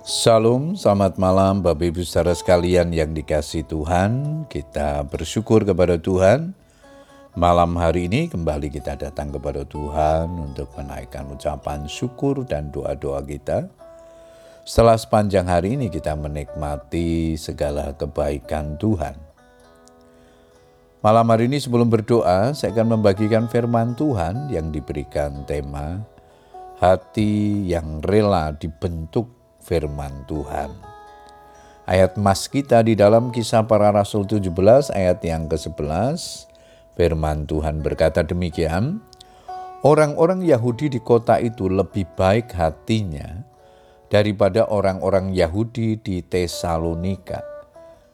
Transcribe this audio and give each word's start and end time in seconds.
Salam, 0.00 0.80
selamat 0.80 1.20
malam 1.20 1.60
Bapak 1.60 1.92
Ibu 1.92 2.00
saudara 2.08 2.32
sekalian 2.32 2.88
yang 2.88 3.12
dikasih 3.12 3.68
Tuhan. 3.68 4.42
Kita 4.48 5.04
bersyukur 5.04 5.60
kepada 5.60 6.00
Tuhan. 6.00 6.56
Malam 7.36 7.76
hari 7.76 8.08
ini 8.08 8.32
kembali 8.32 8.72
kita 8.72 8.96
datang 8.96 9.28
kepada 9.28 9.60
Tuhan 9.68 10.32
untuk 10.40 10.72
menaikkan 10.72 11.28
ucapan 11.28 11.84
syukur 11.84 12.48
dan 12.48 12.72
doa-doa 12.72 13.20
kita. 13.28 13.68
Setelah 14.64 14.96
sepanjang 14.96 15.44
hari 15.44 15.76
ini 15.76 15.92
kita 15.92 16.16
menikmati 16.16 17.36
segala 17.36 17.92
kebaikan 17.92 18.80
Tuhan. 18.80 19.20
Malam 21.04 21.28
hari 21.28 21.44
ini 21.44 21.60
sebelum 21.60 21.92
berdoa, 21.92 22.56
saya 22.56 22.72
akan 22.72 22.96
membagikan 22.96 23.52
firman 23.52 23.92
Tuhan 24.00 24.48
yang 24.48 24.72
diberikan 24.72 25.44
tema 25.44 26.00
hati 26.80 27.68
yang 27.68 28.00
rela 28.00 28.56
dibentuk 28.56 29.39
firman 29.70 30.26
Tuhan. 30.26 30.74
Ayat 31.86 32.18
mas 32.18 32.50
kita 32.50 32.82
di 32.82 32.98
dalam 32.98 33.30
kisah 33.30 33.62
para 33.70 33.94
rasul 33.94 34.26
17 34.26 34.50
ayat 34.90 35.22
yang 35.22 35.46
ke-11, 35.46 36.50
firman 36.98 37.46
Tuhan 37.46 37.78
berkata 37.86 38.26
demikian, 38.26 38.98
Orang-orang 39.80 40.44
Yahudi 40.44 40.92
di 40.92 41.00
kota 41.00 41.40
itu 41.40 41.64
lebih 41.64 42.04
baik 42.12 42.52
hatinya 42.52 43.40
daripada 44.12 44.68
orang-orang 44.68 45.32
Yahudi 45.32 45.96
di 45.96 46.20
Tesalonika, 46.20 47.40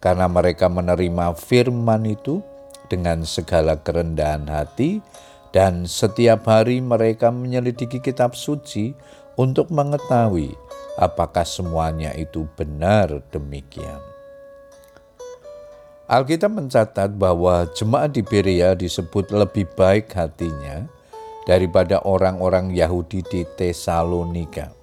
karena 0.00 0.24
mereka 0.24 0.72
menerima 0.72 1.36
firman 1.36 2.08
itu 2.08 2.40
dengan 2.88 3.28
segala 3.28 3.76
kerendahan 3.76 4.48
hati, 4.48 5.04
dan 5.52 5.84
setiap 5.84 6.48
hari 6.48 6.80
mereka 6.80 7.28
menyelidiki 7.28 8.00
kitab 8.00 8.32
suci 8.32 8.96
untuk 9.36 9.68
mengetahui 9.68 10.69
apakah 11.00 11.48
semuanya 11.48 12.12
itu 12.12 12.44
benar 12.54 13.24
demikian. 13.32 13.98
Alkitab 16.10 16.52
mencatat 16.52 17.16
bahwa 17.16 17.64
jemaat 17.72 18.12
di 18.12 18.20
Berea 18.20 18.76
disebut 18.76 19.32
lebih 19.32 19.64
baik 19.72 20.12
hatinya 20.12 20.84
daripada 21.48 22.02
orang-orang 22.04 22.74
Yahudi 22.76 23.24
di 23.24 23.46
Tesalonika. 23.56 24.74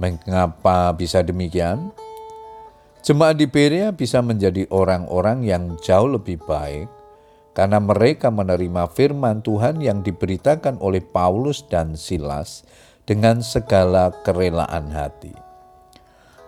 Mengapa 0.00 0.92
bisa 0.96 1.20
demikian? 1.22 1.92
Jemaat 3.06 3.38
di 3.38 3.46
Berea 3.46 3.94
bisa 3.94 4.18
menjadi 4.18 4.66
orang-orang 4.72 5.46
yang 5.46 5.78
jauh 5.78 6.10
lebih 6.10 6.42
baik 6.42 6.90
karena 7.52 7.80
mereka 7.80 8.32
menerima 8.32 8.88
firman 8.92 9.40
Tuhan 9.44 9.80
yang 9.84 10.00
diberitakan 10.00 10.80
oleh 10.80 11.00
Paulus 11.00 11.64
dan 11.64 11.96
Silas 11.96 12.64
dengan 13.06 13.38
segala 13.40 14.10
kerelaan 14.26 14.90
hati. 14.90 15.32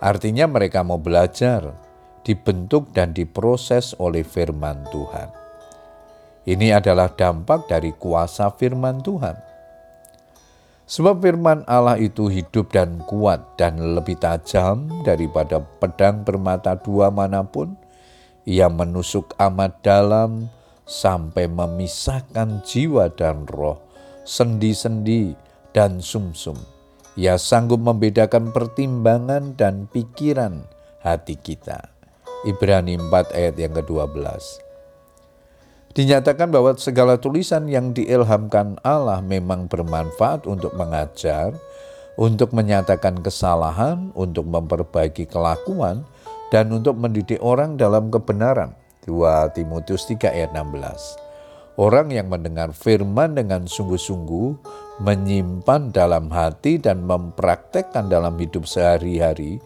Artinya 0.03 0.51
mereka 0.51 0.83
mau 0.83 0.99
belajar, 0.99 1.75
dibentuk 2.27 2.91
dan 2.93 3.15
diproses 3.15 3.95
oleh 3.97 4.27
firman 4.27 4.83
Tuhan. 4.91 5.31
Ini 6.45 6.83
adalah 6.83 7.15
dampak 7.15 7.71
dari 7.71 7.95
kuasa 7.95 8.51
firman 8.53 9.01
Tuhan. 9.01 9.39
Sebab 10.89 11.21
firman 11.21 11.69
Allah 11.69 12.01
itu 12.01 12.33
hidup 12.33 12.73
dan 12.73 13.05
kuat 13.05 13.61
dan 13.61 13.77
lebih 13.93 14.17
tajam 14.17 14.89
daripada 15.05 15.61
pedang 15.61 16.25
bermata 16.25 16.81
dua 16.81 17.13
mana 17.13 17.45
pun. 17.45 17.77
Ia 18.49 18.73
menusuk 18.73 19.37
amat 19.37 19.85
dalam 19.85 20.49
sampai 20.89 21.45
memisahkan 21.53 22.65
jiwa 22.65 23.13
dan 23.13 23.45
roh, 23.45 23.77
sendi-sendi, 24.25 25.37
dan 25.79 26.03
sumsum. 26.03 26.59
Ia 27.15 27.39
sanggup 27.39 27.79
membedakan 27.79 28.51
pertimbangan 28.51 29.55
dan 29.55 29.87
pikiran 29.87 30.67
hati 31.07 31.39
kita. 31.39 31.95
Ibrani 32.43 32.99
4 32.99 33.31
ayat 33.31 33.55
yang 33.55 33.79
ke-12. 33.79 34.19
Dinyatakan 35.95 36.51
bahwa 36.51 36.75
segala 36.75 37.23
tulisan 37.23 37.71
yang 37.71 37.95
diilhamkan 37.95 38.83
Allah 38.83 39.23
memang 39.23 39.71
bermanfaat 39.71 40.51
untuk 40.51 40.75
mengajar, 40.75 41.55
untuk 42.19 42.51
menyatakan 42.51 43.23
kesalahan, 43.23 44.11
untuk 44.19 44.51
memperbaiki 44.51 45.31
kelakuan, 45.31 46.03
dan 46.51 46.75
untuk 46.75 46.99
mendidik 46.99 47.39
orang 47.39 47.79
dalam 47.79 48.11
kebenaran. 48.11 48.75
2 49.07 49.55
Timotius 49.55 50.11
3 50.11 50.27
ayat 50.27 50.51
16. 50.51 51.79
Orang 51.79 52.11
yang 52.11 52.27
mendengar 52.27 52.75
firman 52.75 53.39
dengan 53.39 53.71
sungguh-sungguh, 53.71 54.59
menyimpan 54.99 55.95
dalam 55.95 56.31
hati 56.31 56.79
dan 56.79 57.07
mempraktekkan 57.07 58.11
dalam 58.11 58.35
hidup 58.39 58.67
sehari-hari, 58.67 59.63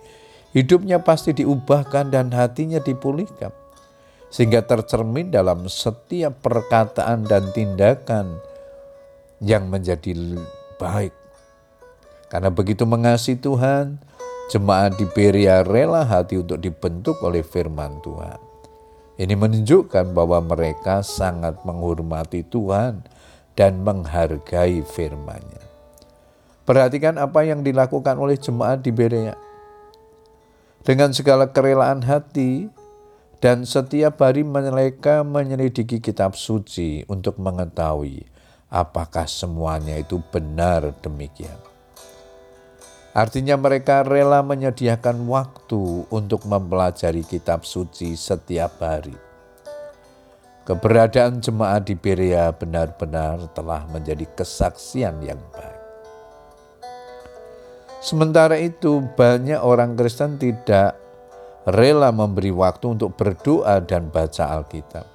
hidupnya 0.52 1.00
pasti 1.00 1.32
diubahkan 1.32 2.12
dan 2.12 2.28
hatinya 2.32 2.80
dipulihkan. 2.80 3.52
Sehingga 4.32 4.64
tercermin 4.64 5.28
dalam 5.28 5.68
setiap 5.68 6.40
perkataan 6.40 7.28
dan 7.28 7.52
tindakan 7.52 8.40
yang 9.44 9.68
menjadi 9.68 10.40
baik. 10.80 11.12
Karena 12.32 12.48
begitu 12.48 12.88
mengasihi 12.88 13.36
Tuhan, 13.36 14.00
jemaat 14.48 14.96
di 14.96 15.04
Beria 15.04 15.60
rela 15.60 16.08
hati 16.08 16.40
untuk 16.40 16.64
dibentuk 16.64 17.20
oleh 17.20 17.44
firman 17.44 18.00
Tuhan. 18.00 18.40
Ini 19.20 19.36
menunjukkan 19.36 20.16
bahwa 20.16 20.40
mereka 20.40 21.04
sangat 21.04 21.60
menghormati 21.68 22.40
Tuhan 22.48 23.04
dan 23.58 23.84
menghargai 23.84 24.84
firman-Nya. 24.84 25.62
Perhatikan 26.62 27.18
apa 27.18 27.42
yang 27.42 27.66
dilakukan 27.66 28.16
oleh 28.16 28.38
jemaat 28.38 28.86
di 28.86 28.94
Berea. 28.94 29.34
Dengan 30.82 31.14
segala 31.14 31.50
kerelaan 31.50 32.02
hati 32.06 32.70
dan 33.42 33.66
setiap 33.66 34.22
hari 34.22 34.46
mereka 34.46 35.26
menyelidiki 35.26 35.98
kitab 35.98 36.38
suci 36.38 37.06
untuk 37.10 37.38
mengetahui 37.38 38.26
apakah 38.72 39.28
semuanya 39.28 40.00
itu 40.00 40.18
benar 40.32 40.96
demikian. 41.04 41.60
Artinya 43.12 43.60
mereka 43.60 44.00
rela 44.00 44.40
menyediakan 44.40 45.28
waktu 45.28 46.08
untuk 46.08 46.48
mempelajari 46.48 47.28
kitab 47.28 47.68
suci 47.68 48.16
setiap 48.16 48.80
hari. 48.80 49.31
Keberadaan 50.62 51.42
jemaat 51.42 51.90
di 51.90 51.98
Berea 51.98 52.54
benar-benar 52.54 53.50
telah 53.50 53.82
menjadi 53.90 54.22
kesaksian 54.38 55.18
yang 55.18 55.42
baik. 55.50 55.82
Sementara 57.98 58.54
itu, 58.62 59.02
banyak 59.18 59.58
orang 59.58 59.98
Kristen 59.98 60.38
tidak 60.38 60.94
rela 61.66 62.14
memberi 62.14 62.54
waktu 62.54 62.94
untuk 62.94 63.18
berdoa 63.18 63.82
dan 63.82 64.10
baca 64.10 64.54
Alkitab, 64.58 65.06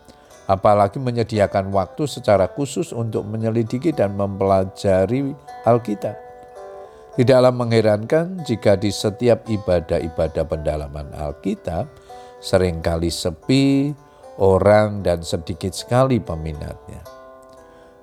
apalagi 0.51 0.99
menyediakan 0.99 1.71
waktu 1.71 2.07
secara 2.11 2.51
khusus 2.51 2.91
untuk 2.91 3.23
menyelidiki 3.27 3.95
dan 3.95 4.19
mempelajari 4.19 5.31
Alkitab. 5.63 6.15
Tidaklah 7.15 7.55
mengherankan 7.55 8.43
jika 8.43 8.75
di 8.75 8.91
setiap 8.91 9.47
ibadah-ibadah 9.47 10.43
pendalaman 10.43 11.07
Alkitab 11.15 11.87
sering 12.37 12.83
kali 12.83 13.09
sepi 13.09 13.95
orang 14.37 15.03
dan 15.05 15.21
sedikit 15.21 15.73
sekali 15.73 16.21
peminatnya. 16.21 17.01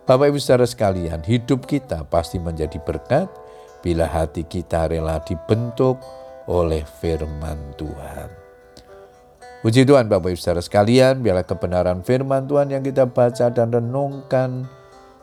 Bapak 0.04 0.30
Ibu 0.30 0.38
saudara 0.38 0.68
sekalian, 0.68 1.24
hidup 1.24 1.64
kita 1.64 2.04
pasti 2.06 2.36
menjadi 2.36 2.76
berkat 2.82 3.30
bila 3.80 4.04
hati 4.04 4.44
kita 4.44 4.92
rela 4.92 5.22
dibentuk 5.24 5.96
oleh 6.44 6.84
firman 7.00 7.72
Tuhan. 7.80 8.28
Puji 9.64 9.88
Tuhan 9.88 10.12
Bapak 10.12 10.34
Ibu 10.34 10.38
saudara 10.38 10.60
sekalian, 10.60 11.24
biarlah 11.24 11.48
kebenaran 11.48 12.04
firman 12.04 12.44
Tuhan 12.44 12.68
yang 12.68 12.84
kita 12.84 13.08
baca 13.08 13.48
dan 13.48 13.72
renungkan 13.72 14.68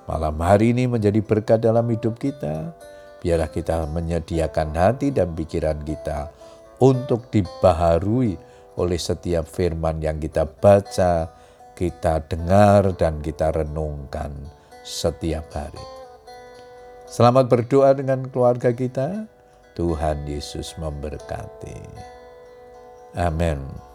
malam 0.09 0.35
hari 0.41 0.73
ini 0.73 0.89
menjadi 0.89 1.21
berkat 1.21 1.61
dalam 1.61 1.85
hidup 1.85 2.17
kita 2.17 2.73
Biarlah 3.21 3.53
kita 3.53 3.85
menyediakan 3.85 4.73
hati 4.73 5.13
dan 5.13 5.37
pikiran 5.37 5.77
kita 5.85 6.33
untuk 6.81 7.29
dibaharui 7.29 8.33
oleh 8.79 8.99
setiap 8.99 9.47
firman 9.47 9.99
yang 9.99 10.21
kita 10.21 10.47
baca, 10.47 11.31
kita 11.75 12.23
dengar, 12.29 12.95
dan 12.95 13.19
kita 13.19 13.51
renungkan 13.51 14.31
setiap 14.85 15.47
hari. 15.51 15.83
Selamat 17.11 17.51
berdoa 17.51 17.91
dengan 17.91 18.23
keluarga 18.31 18.71
kita. 18.71 19.27
Tuhan 19.75 20.23
Yesus 20.27 20.75
memberkati. 20.79 21.79
Amin. 23.19 23.90